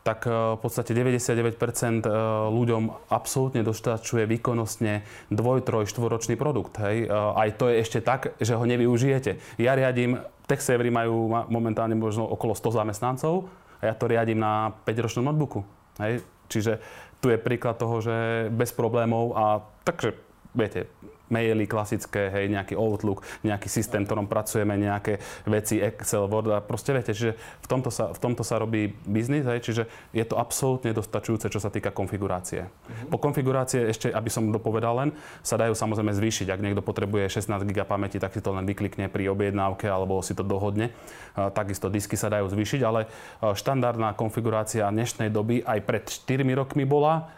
[0.00, 1.56] tak uh, v podstate 99%
[2.04, 6.80] uh, ľuďom absolútne dostačuje výkonnostne dvoj, troj, štvoročný produkt.
[6.80, 7.08] Hej.
[7.12, 9.60] Aj to je ešte tak, že ho nevyužijete.
[9.60, 13.48] Ja riadím, tech servery majú momentálne možno okolo 100 zamestnancov
[13.80, 15.62] a ja to riadím na 5-ročnom notebooku.
[16.00, 16.24] Hej.
[16.50, 16.72] Čiže
[17.20, 20.16] tu je príklad toho, že bez problémov a takže,
[20.56, 20.88] viete,
[21.30, 26.90] maily klasické, hej, nejaký Outlook, nejaký systém, ktorom pracujeme, nejaké veci, Excel, Word a proste
[26.90, 30.90] viete, čiže v tomto sa, v tomto sa robí biznis, hej, čiže je to absolútne
[30.90, 32.66] dostačujúce, čo sa týka konfigurácie.
[32.66, 33.08] Mm-hmm.
[33.14, 35.10] Po konfigurácie ešte, aby som dopovedal len,
[35.46, 36.50] sa dajú samozrejme zvýšiť.
[36.50, 40.34] Ak niekto potrebuje 16 GB pamäti, tak si to len vyklikne pri objednávke alebo si
[40.34, 40.90] to dohodne.
[41.38, 43.06] Takisto disky sa dajú zvýšiť, ale
[43.40, 47.30] štandardná konfigurácia dnešnej doby aj pred 4 rokmi bola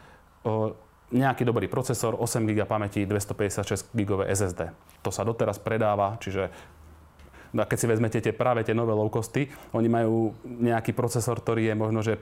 [1.13, 4.73] nejaký dobrý procesor, 8 GB pamäti, 256 GB SSD.
[5.05, 6.49] To sa doteraz predáva, čiže
[7.53, 11.69] no keď si vezmete tie, práve tie nové low costy, oni majú nejaký procesor, ktorý
[11.69, 12.17] je možno, že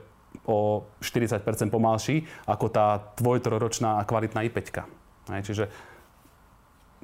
[0.47, 4.83] o 40% pomalší ako tá dvojtroročná a kvalitná i5.
[5.43, 5.71] Čiže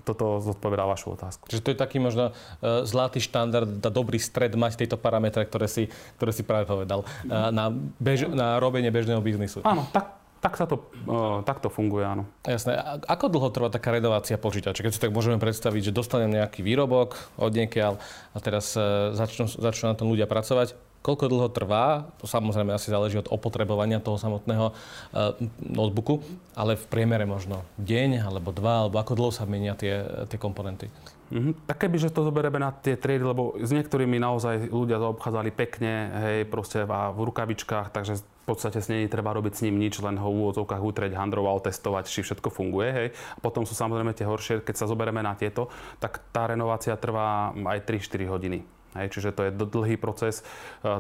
[0.04, 1.50] toto zodpovedá vašu otázku.
[1.50, 5.68] Čiže to je taký možno uh, zlatý štandard, da dobrý stred mať tieto parametre, ktoré
[5.68, 9.66] si, ktoré si práve povedal, uh, na, bež, na robenie bežného biznisu.
[9.66, 12.24] Áno, tak tak sa to, uh, tak to funguje, áno.
[12.46, 12.78] Jasné.
[12.78, 14.86] A ako dlho trvá taká renovácia počítača?
[14.86, 17.98] Keď si tak môžeme predstaviť, že dostanem nejaký výrobok od niekiaľ
[18.34, 22.92] a teraz uh, začnú, začnú na tom ľudia pracovať, koľko dlho trvá, to samozrejme asi
[22.92, 26.20] záleží od opotrebovania toho samotného uh, notebooku,
[26.52, 30.92] ale v priemere možno deň, alebo dva, alebo ako dlho sa menia tie, tie komponenty?
[31.28, 31.68] Mm-hmm.
[31.68, 35.94] Tak keby, že to zoberieme na tie triedy, lebo s niektorými naozaj ľudia zaobchádzali pekne,
[36.24, 40.16] hej, proste a v rukavičkách, takže podstate s není treba robiť s ním nič, len
[40.16, 43.08] ho v úvodzovkách utreť, handroval, testovať, či všetko funguje, hej.
[43.36, 45.68] A potom sú samozrejme tie horšie, keď sa zoberieme na tieto,
[46.00, 48.60] tak tá renovácia trvá aj 3-4 hodiny.
[48.96, 50.42] Hej, čiže to je dlhý proces.
[50.42, 50.44] E,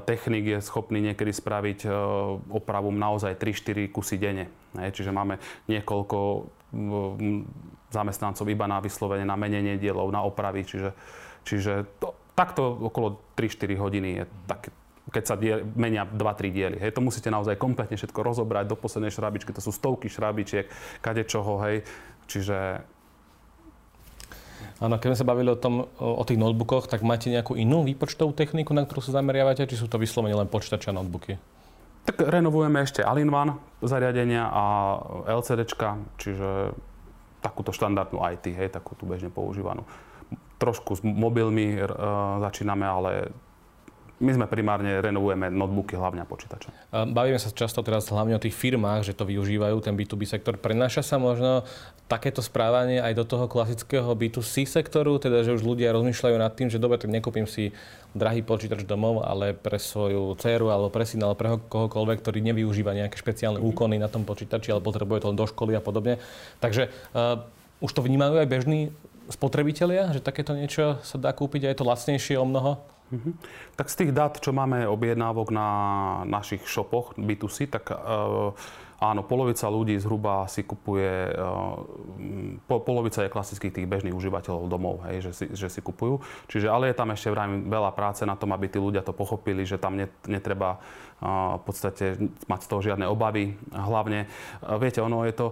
[0.05, 1.89] technik je schopný niekedy spraviť e,
[2.51, 4.51] opravu naozaj 3-4 kusy denne.
[4.77, 6.51] Hej, čiže máme niekoľko
[7.89, 10.67] zamestnancov iba na vyslovene, na menenie dielov, na opravy.
[10.67, 10.91] Čiže,
[11.47, 14.69] čiže to, takto okolo 3-4 hodiny je tak,
[15.07, 16.77] keď sa diel, menia 2-3 diely.
[16.83, 16.95] Hej.
[16.99, 19.55] To musíte naozaj kompletne všetko rozobrať do poslednej šrabičky.
[19.55, 20.67] To sú stovky šrabičiek,
[20.99, 21.87] kade čoho, hej.
[22.27, 22.83] Čiže
[24.77, 28.29] Áno, keď sme sa bavili o, tom, o, tých notebookoch, tak máte nejakú inú výpočtovú
[28.37, 31.41] techniku, na ktorú sa zameriavate, či sú to vyslovene len počítače a notebooky?
[32.05, 34.63] Tak renovujeme ešte All-in-One zariadenia a
[35.33, 36.77] LCDčka, čiže
[37.41, 39.81] takúto štandardnú IT, hej, takú tu bežne používanú.
[40.61, 43.33] Trošku s mobilmi uh, začíname, ale
[44.17, 46.73] my sme primárne renovujeme notebooky, hlavne počítače.
[46.89, 50.57] Bavíme sa často teraz hlavne o tých firmách, že to využívajú, ten B2B sektor.
[50.57, 51.61] Prenáša sa možno
[52.09, 56.73] takéto správanie aj do toho klasického B2C sektoru, teda že už ľudia rozmýšľajú nad tým,
[56.73, 57.77] že dobre, tak nekúpim si
[58.17, 62.97] drahý počítač domov, ale pre svoju dceru alebo pre syna alebo pre kohokoľvek, ktorý nevyužíva
[62.97, 66.17] nejaké špeciálne úkony na tom počítači alebo potrebuje to do školy a podobne.
[66.57, 67.45] Takže uh,
[67.85, 68.89] už to vnímajú aj bežní
[69.29, 72.81] spotrebitelia, že takéto niečo sa dá kúpiť a je to lacnejšie o mnoho?
[73.07, 73.33] Mm-hmm.
[73.79, 75.69] Tak z tých dát, čo máme objednávok na
[76.27, 78.51] našich shopoch B2C, tak uh,
[78.99, 81.79] áno, polovica ľudí zhruba si kupuje, uh,
[82.67, 86.19] po, polovica je klasických tých bežných užívateľov domov, hej, že, si, že si kupujú.
[86.51, 89.63] Čiže, ale je tam ešte vrajím veľa práce na tom, aby tí ľudia to pochopili,
[89.63, 90.83] že tam net, netreba
[91.23, 92.05] uh, v podstate
[92.51, 93.55] mať z toho žiadne obavy.
[93.71, 95.47] Hlavne, uh, viete, ono je to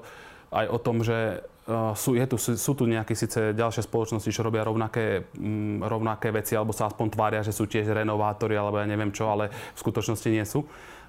[0.56, 4.46] aj o tom, že Uh, sú, je tu, sú tu nejaké síce ďalšie spoločnosti, čo
[4.46, 8.86] robia rovnaké, mm, rovnaké veci, alebo sa aspoň tvária, že sú tiež renovátori, alebo ja
[8.86, 10.62] neviem čo, ale v skutočnosti nie sú.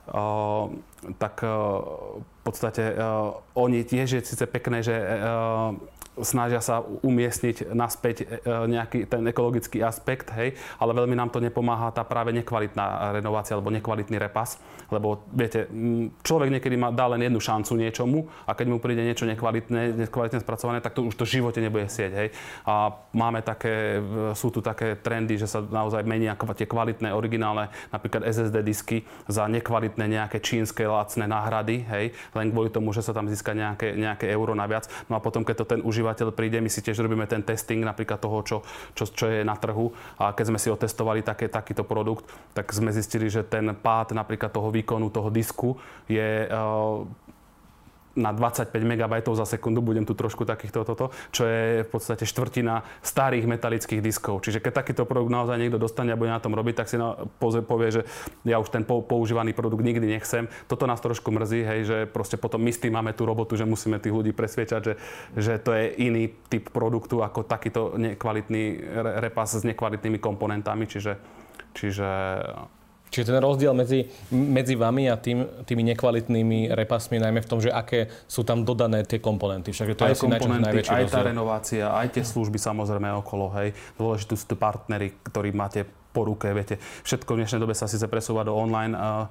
[0.08, 0.72] Uh,
[1.20, 5.74] tak uh, podstate uh, oni tiež je síce pekné, že uh,
[6.22, 11.92] snažia sa umiestniť naspäť e, nejaký ten ekologický aspekt, hej, ale veľmi nám to nepomáha
[11.92, 14.56] tá práve nekvalitná renovácia alebo nekvalitný repas,
[14.88, 15.68] lebo viete,
[16.24, 20.40] človek niekedy má, dá len jednu šancu niečomu a keď mu príde niečo nekvalitné, nekvalitne
[20.40, 22.28] spracované, tak to už to v živote nebude sieť, hej.
[22.64, 24.00] A máme také,
[24.32, 29.44] sú tu také trendy, že sa naozaj menia tie kvalitné, originálne, napríklad SSD disky za
[29.50, 32.04] nekvalitné nejaké čínske lacné náhrady, hej,
[32.36, 34.86] len kvôli tomu, že sa tam získa nejaké, nejaké euro naviac.
[35.08, 38.20] No a potom, keď to ten užívateľ príde, my si tiež robíme ten testing napríklad
[38.20, 38.56] toho, čo,
[38.92, 42.92] čo, čo je na trhu a keď sme si otestovali také, takýto produkt, tak sme
[42.92, 47.02] zistili, že ten pád napríklad toho výkonu, toho disku je uh,
[48.16, 52.82] na 25 MB za sekundu, budem tu trošku takýchto toto, čo je v podstate štvrtina
[53.04, 54.40] starých metalických diskov.
[54.40, 57.14] Čiže keď takýto produkt naozaj niekto dostane a bude na tom robiť, tak si na,
[57.38, 58.02] povie, že
[58.48, 60.48] ja už ten používaný produkt nikdy nechcem.
[60.64, 63.68] Toto nás trošku mrzí, hej, že proste potom my s tým máme tú robotu, že
[63.68, 64.94] musíme tých ľudí presviečať, že,
[65.36, 68.80] že to je iný typ produktu ako takýto nekvalitný
[69.20, 70.88] repas s nekvalitnými komponentami.
[70.88, 71.12] Čiže,
[71.76, 72.08] čiže
[73.16, 77.72] Čiže ten rozdiel medzi, medzi vami a tým, tými nekvalitnými repasmi najmä v tom, že
[77.72, 79.72] aké sú tam dodané tie komponenty.
[79.72, 83.72] Však to aj je asi komponenty, aj tá renovácia, aj tie služby samozrejme okolo, hej.
[83.96, 86.48] Dôležité sú tí partnery, ktorí máte po ruke.
[86.56, 89.28] Viete, všetko v dnešnej dobe sa síce presúva do online uh,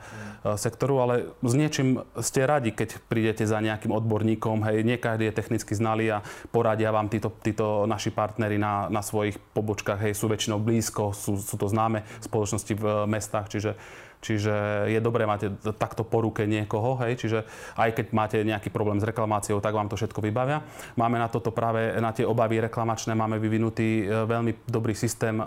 [0.53, 4.61] sektoru, ale s niečím ste radi, keď prídete za nejakým odborníkom.
[4.69, 9.01] Hej, nie každý je technicky znalý a poradia vám títo, títo naši partnery na, na
[9.01, 10.05] svojich pobočkách.
[10.05, 13.73] Hej, sú väčšinou blízko, sú, sú to známe spoločnosti v uh, mestách, čiže
[14.23, 17.39] Čiže je dobré mať takto po ruke niekoho, hej, čiže
[17.77, 20.65] aj keď máte nejaký problém s reklamáciou, tak vám to všetko vybavia.
[20.97, 25.37] Máme na toto práve, na tie obavy reklamačné, máme vyvinutý e, veľmi dobrý systém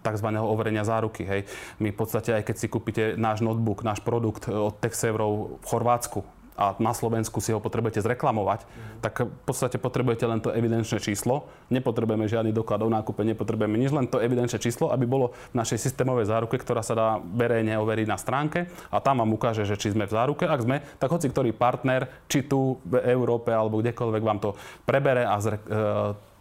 [0.00, 0.28] tzv.
[0.40, 1.22] overenia záruky.
[1.28, 1.40] Hej.
[1.78, 6.41] My v podstate, aj keď si kúpite náš notebook, náš produkt od TechSaverov v Chorvátsku,
[6.52, 9.00] a na Slovensku si ho potrebujete zreklamovať, mm.
[9.00, 11.48] tak v podstate potrebujete len to evidenčné číslo.
[11.72, 15.80] Nepotrebujeme žiadny doklad o nákupe, nepotrebujeme nič, len to evidenčné číslo, aby bolo v našej
[15.80, 19.96] systémovej záruke, ktorá sa dá verejne overiť na stránke a tam vám ukáže, že či
[19.96, 20.44] sme v záruke.
[20.44, 24.52] Ak sme, tak hoci ktorý partner, či tu v Európe alebo kdekoľvek vám to
[24.84, 25.64] prebere a zre, e,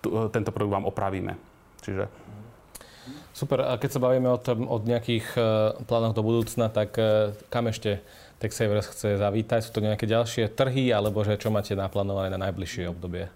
[0.04, 1.34] tu, tento produkt vám opravíme.
[1.82, 2.06] Čiže
[3.32, 6.94] Super, a keď sa bavíme o, tom, o nejakých uh, plánoch do budúcna, tak
[7.48, 8.04] kam ešte
[8.42, 9.62] TechSavers chce zavítať?
[9.62, 13.30] Sú to nejaké ďalšie trhy, alebo že čo máte naplánované na najbližšie obdobie?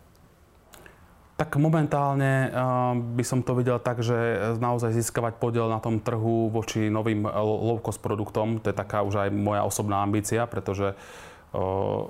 [1.36, 4.16] Tak momentálne uh, by som to videl tak, že
[4.58, 9.30] naozaj získavať podiel na tom trhu voči novým low-cost produktom, to je taká už aj
[9.36, 12.08] moja osobná ambícia, pretože uh,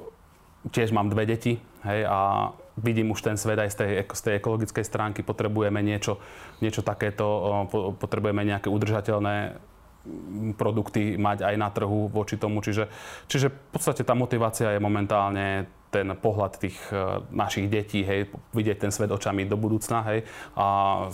[0.70, 4.34] tiež mám dve deti hej, a vidím už ten svet aj z tej, z tej
[4.38, 6.22] ekologickej stránky, potrebujeme niečo,
[6.62, 7.26] niečo takéto,
[7.98, 9.58] potrebujeme nejaké udržateľné
[10.56, 12.62] produkty mať aj na trhu voči tomu.
[12.62, 12.88] Čiže,
[13.28, 18.84] čiže v podstate tá motivácia je momentálne ten pohľad tých uh, našich detí, hej, vidieť
[18.84, 20.66] ten svet očami do budúcna, hej, a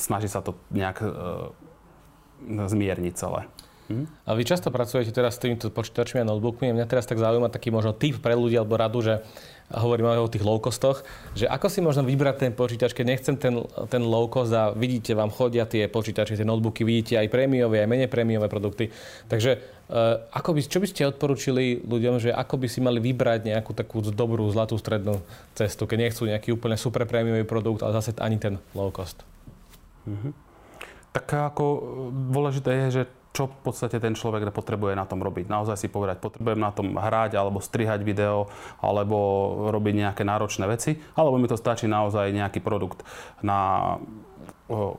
[0.02, 1.54] snaží sa to nejak uh,
[2.50, 3.46] zmierniť celé.
[3.92, 4.06] Hm?
[4.26, 6.72] A vy často pracujete teraz s týmito počítačmi a notebookmi.
[6.72, 9.20] Mňa teraz tak zaujíma taký možno tip pre ľudí alebo radu, že
[9.72, 13.56] hovorím o tých low costoch, že ako si možno vybrať ten počítač, keď nechcem ten,
[13.88, 17.88] ten low cost a vidíte, vám chodia tie počítače, tie notebooky, vidíte aj prémiové, aj
[17.88, 18.92] menej prémiové produkty.
[19.32, 23.48] Takže uh, ako by, čo by ste odporučili ľuďom, že ako by si mali vybrať
[23.48, 25.24] nejakú takú dobrú, zlatú strednú
[25.56, 29.24] cestu, keď nechcú nejaký úplne super prémiový produkt, ale zase ani ten low cost?
[30.04, 30.34] Mm-hmm.
[31.12, 31.64] Tak ako
[32.32, 35.48] dôležité je, že čo v podstate ten človek potrebuje na tom robiť.
[35.48, 38.52] Naozaj si povedať, potrebujem na tom hrať, alebo strihať video,
[38.84, 39.18] alebo
[39.72, 43.08] robiť nejaké náročné veci, alebo mi to stačí naozaj nejaký produkt
[43.40, 43.96] na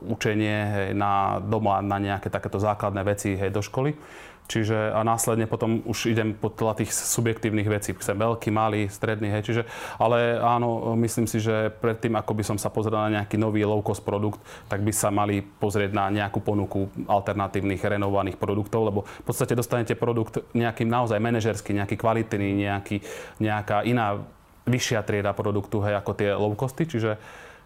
[0.05, 3.97] učenie, hej, na doma, na nejaké takéto základné veci hej, do školy.
[4.43, 7.95] Čiže a následne potom už idem podľa tých subjektívnych vecí.
[7.95, 9.43] Chcem veľký, malý, stredný, hej.
[9.49, 9.61] Čiže,
[9.95, 14.03] ale áno, myslím si, že predtým, ako by som sa pozrel na nejaký nový low-cost
[14.03, 19.55] produkt, tak by sa mali pozrieť na nejakú ponuku alternatívnych renovovaných produktov, lebo v podstate
[19.55, 22.99] dostanete produkt nejakým naozaj manažerský, nejaký kvalitný, nejaký,
[23.39, 24.19] nejaká iná
[24.67, 26.83] vyššia trieda produktu, hej, ako tie low-costy.
[26.83, 27.11] Čiže,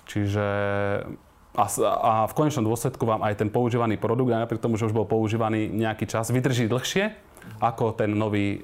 [0.05, 0.45] čiže
[1.57, 4.93] a, a v konečnom dôsledku vám aj ten používaný produkt, aj napriek tomu, že už
[4.93, 7.17] bol používaný nejaký čas, vydrží dlhšie
[7.57, 8.61] ako ten nový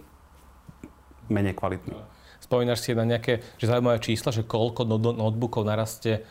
[1.34, 1.98] menej kvalitný.
[2.38, 4.86] Spomínaš si na nejaké že zaujímavé čísla, že koľko
[5.18, 6.22] notebookov narastie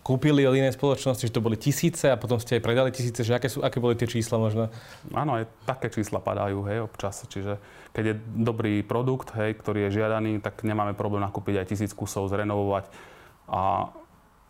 [0.00, 3.36] kúpili od inej spoločnosti, že to boli tisíce a potom ste aj predali tisíce, že
[3.36, 4.72] aké, sú, aké boli tie čísla možno?
[5.12, 7.20] Áno, aj také čísla padajú, hej, občas.
[7.28, 7.60] Čiže
[7.92, 12.32] keď je dobrý produkt, hej, ktorý je žiadaný, tak nemáme problém nakúpiť aj tisíc kusov,
[12.32, 12.88] zrenovovať
[13.50, 13.92] a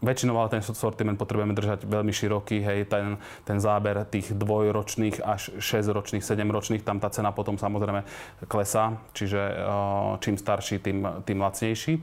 [0.01, 5.53] väčšinou ale ten sortiment potrebujeme držať veľmi široký, hej, ten, ten záber tých dvojročných až
[5.61, 8.05] 6-ročných, 7-ročných, tam tá cena potom samozrejme
[8.49, 11.95] klesá, čiže uh, čím starší, tým, tým lacnejší.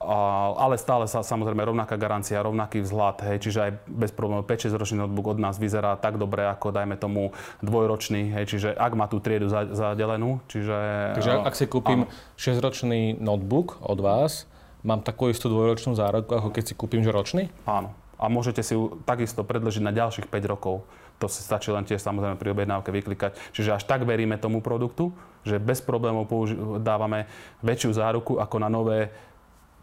[0.00, 4.96] Ale stále sa samozrejme rovnaká garancia, rovnaký vzhľad, hej, čiže aj bez problémov 5-6 ročný
[5.04, 9.20] notebook od nás vyzerá tak dobre, ako dajme tomu dvojročný, hej, čiže ak má tú
[9.20, 10.72] triedu zadelenú, čiže...
[11.20, 12.08] Takže ak si kúpim
[12.40, 14.48] 6-ročný notebook od vás,
[14.84, 17.48] mám takú istú dvojročnú zárodku, ako keď si kúpim že ročný?
[17.68, 17.92] Áno.
[18.20, 20.84] A môžete si ju takisto predložiť na ďalších 5 rokov.
[21.20, 23.36] To si stačí len tiež samozrejme pri objednávke vyklikať.
[23.56, 25.12] Čiže až tak veríme tomu produktu,
[25.44, 27.28] že bez problémov použi- dávame
[27.64, 29.08] väčšiu záruku ako na nové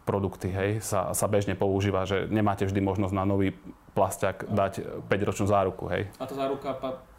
[0.06, 3.52] produkty, hej, sa, sa bežne používa, že nemáte vždy možnosť na nový
[3.92, 6.08] plasťak dať 5-ročnú záruku, hej.
[6.16, 6.72] A tá záruka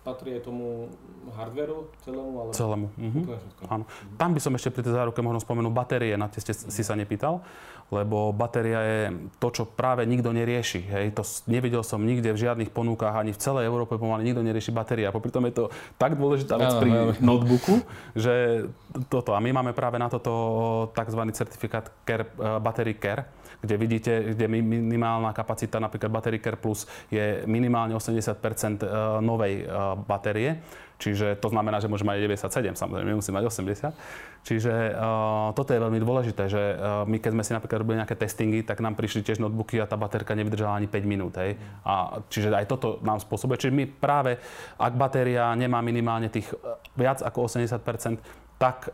[0.03, 0.89] patrí aj tomu
[1.35, 2.35] hardveru celému?
[2.41, 2.51] Ale...
[2.55, 2.87] Celému.
[2.95, 3.19] Mhm.
[3.67, 3.83] Áno.
[4.15, 6.95] Tam by som ešte pri tej záruke možno spomenul batérie, na tie ste si sa
[6.95, 7.43] nepýtal,
[7.89, 9.01] lebo batéria je
[9.41, 10.81] to, čo práve nikto nerieši.
[10.85, 11.05] Hej.
[11.17, 15.09] To nevidel som nikde v žiadnych ponúkach, ani v celej Európe pomaly nikto nerieši batéria.
[15.09, 15.63] Popri tom je to
[15.97, 16.91] tak dôležitá vec pri
[17.25, 17.81] notebooku,
[18.13, 18.65] že
[19.09, 19.33] toto.
[19.33, 21.21] A my máme práve na toto tzv.
[21.33, 23.25] certifikát Care, uh, Battery Care,
[23.59, 28.87] kde vidíte, kde minimálna kapacita napríklad Battery Care Plus je minimálne 80 e,
[29.19, 29.65] novej e,
[30.07, 30.63] batérie.
[30.99, 33.95] Čiže to znamená, že môže mať 97, samozrejme, nemusí mať 80.
[34.43, 38.19] Čiže uh, toto je veľmi dôležité, že uh, my keď sme si napríklad robili nejaké
[38.19, 41.39] testingy, tak nám prišli tiež notebooky a tá baterka nevydržala ani 5 minút.
[41.39, 41.55] Hej.
[41.87, 43.63] A, čiže aj toto nám spôsobuje.
[43.63, 44.43] Čiže my práve,
[44.75, 46.51] ak batéria nemá minimálne tých
[46.99, 48.19] viac ako 80%
[48.59, 48.91] tak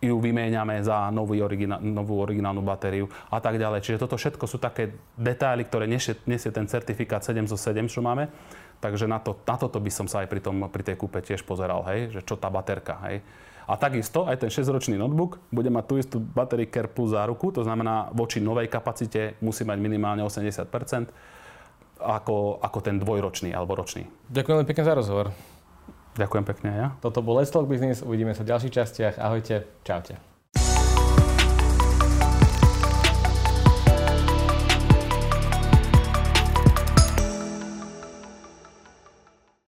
[0.00, 3.84] ju vymieňame za nový originál, novú originálnu batériu a tak ďalej.
[3.84, 8.00] Čiže toto všetko sú také detaily, ktoré nesie, nesie ten certifikát 7 zo 7, čo
[8.00, 8.32] máme.
[8.80, 11.44] Takže na, to, na toto by som sa aj pri, tom, pri tej kúpe tiež
[11.44, 13.20] pozeral, hej, že čo tá baterka, hej.
[13.68, 17.62] A takisto aj ten 6-ročný notebook bude mať tú istú battery care plus záruku, to
[17.62, 20.66] znamená voči novej kapacite musí mať minimálne 80
[22.00, 24.08] ako, ako ten dvojročný alebo ročný.
[24.32, 25.30] Ďakujem pekne za rozhovor.
[26.20, 26.88] Ďakujem pekne ja.
[27.00, 29.14] Toto bol Let's Talk Business, uvidíme sa v ďalších častiach.
[29.16, 30.29] Ahojte, čaute.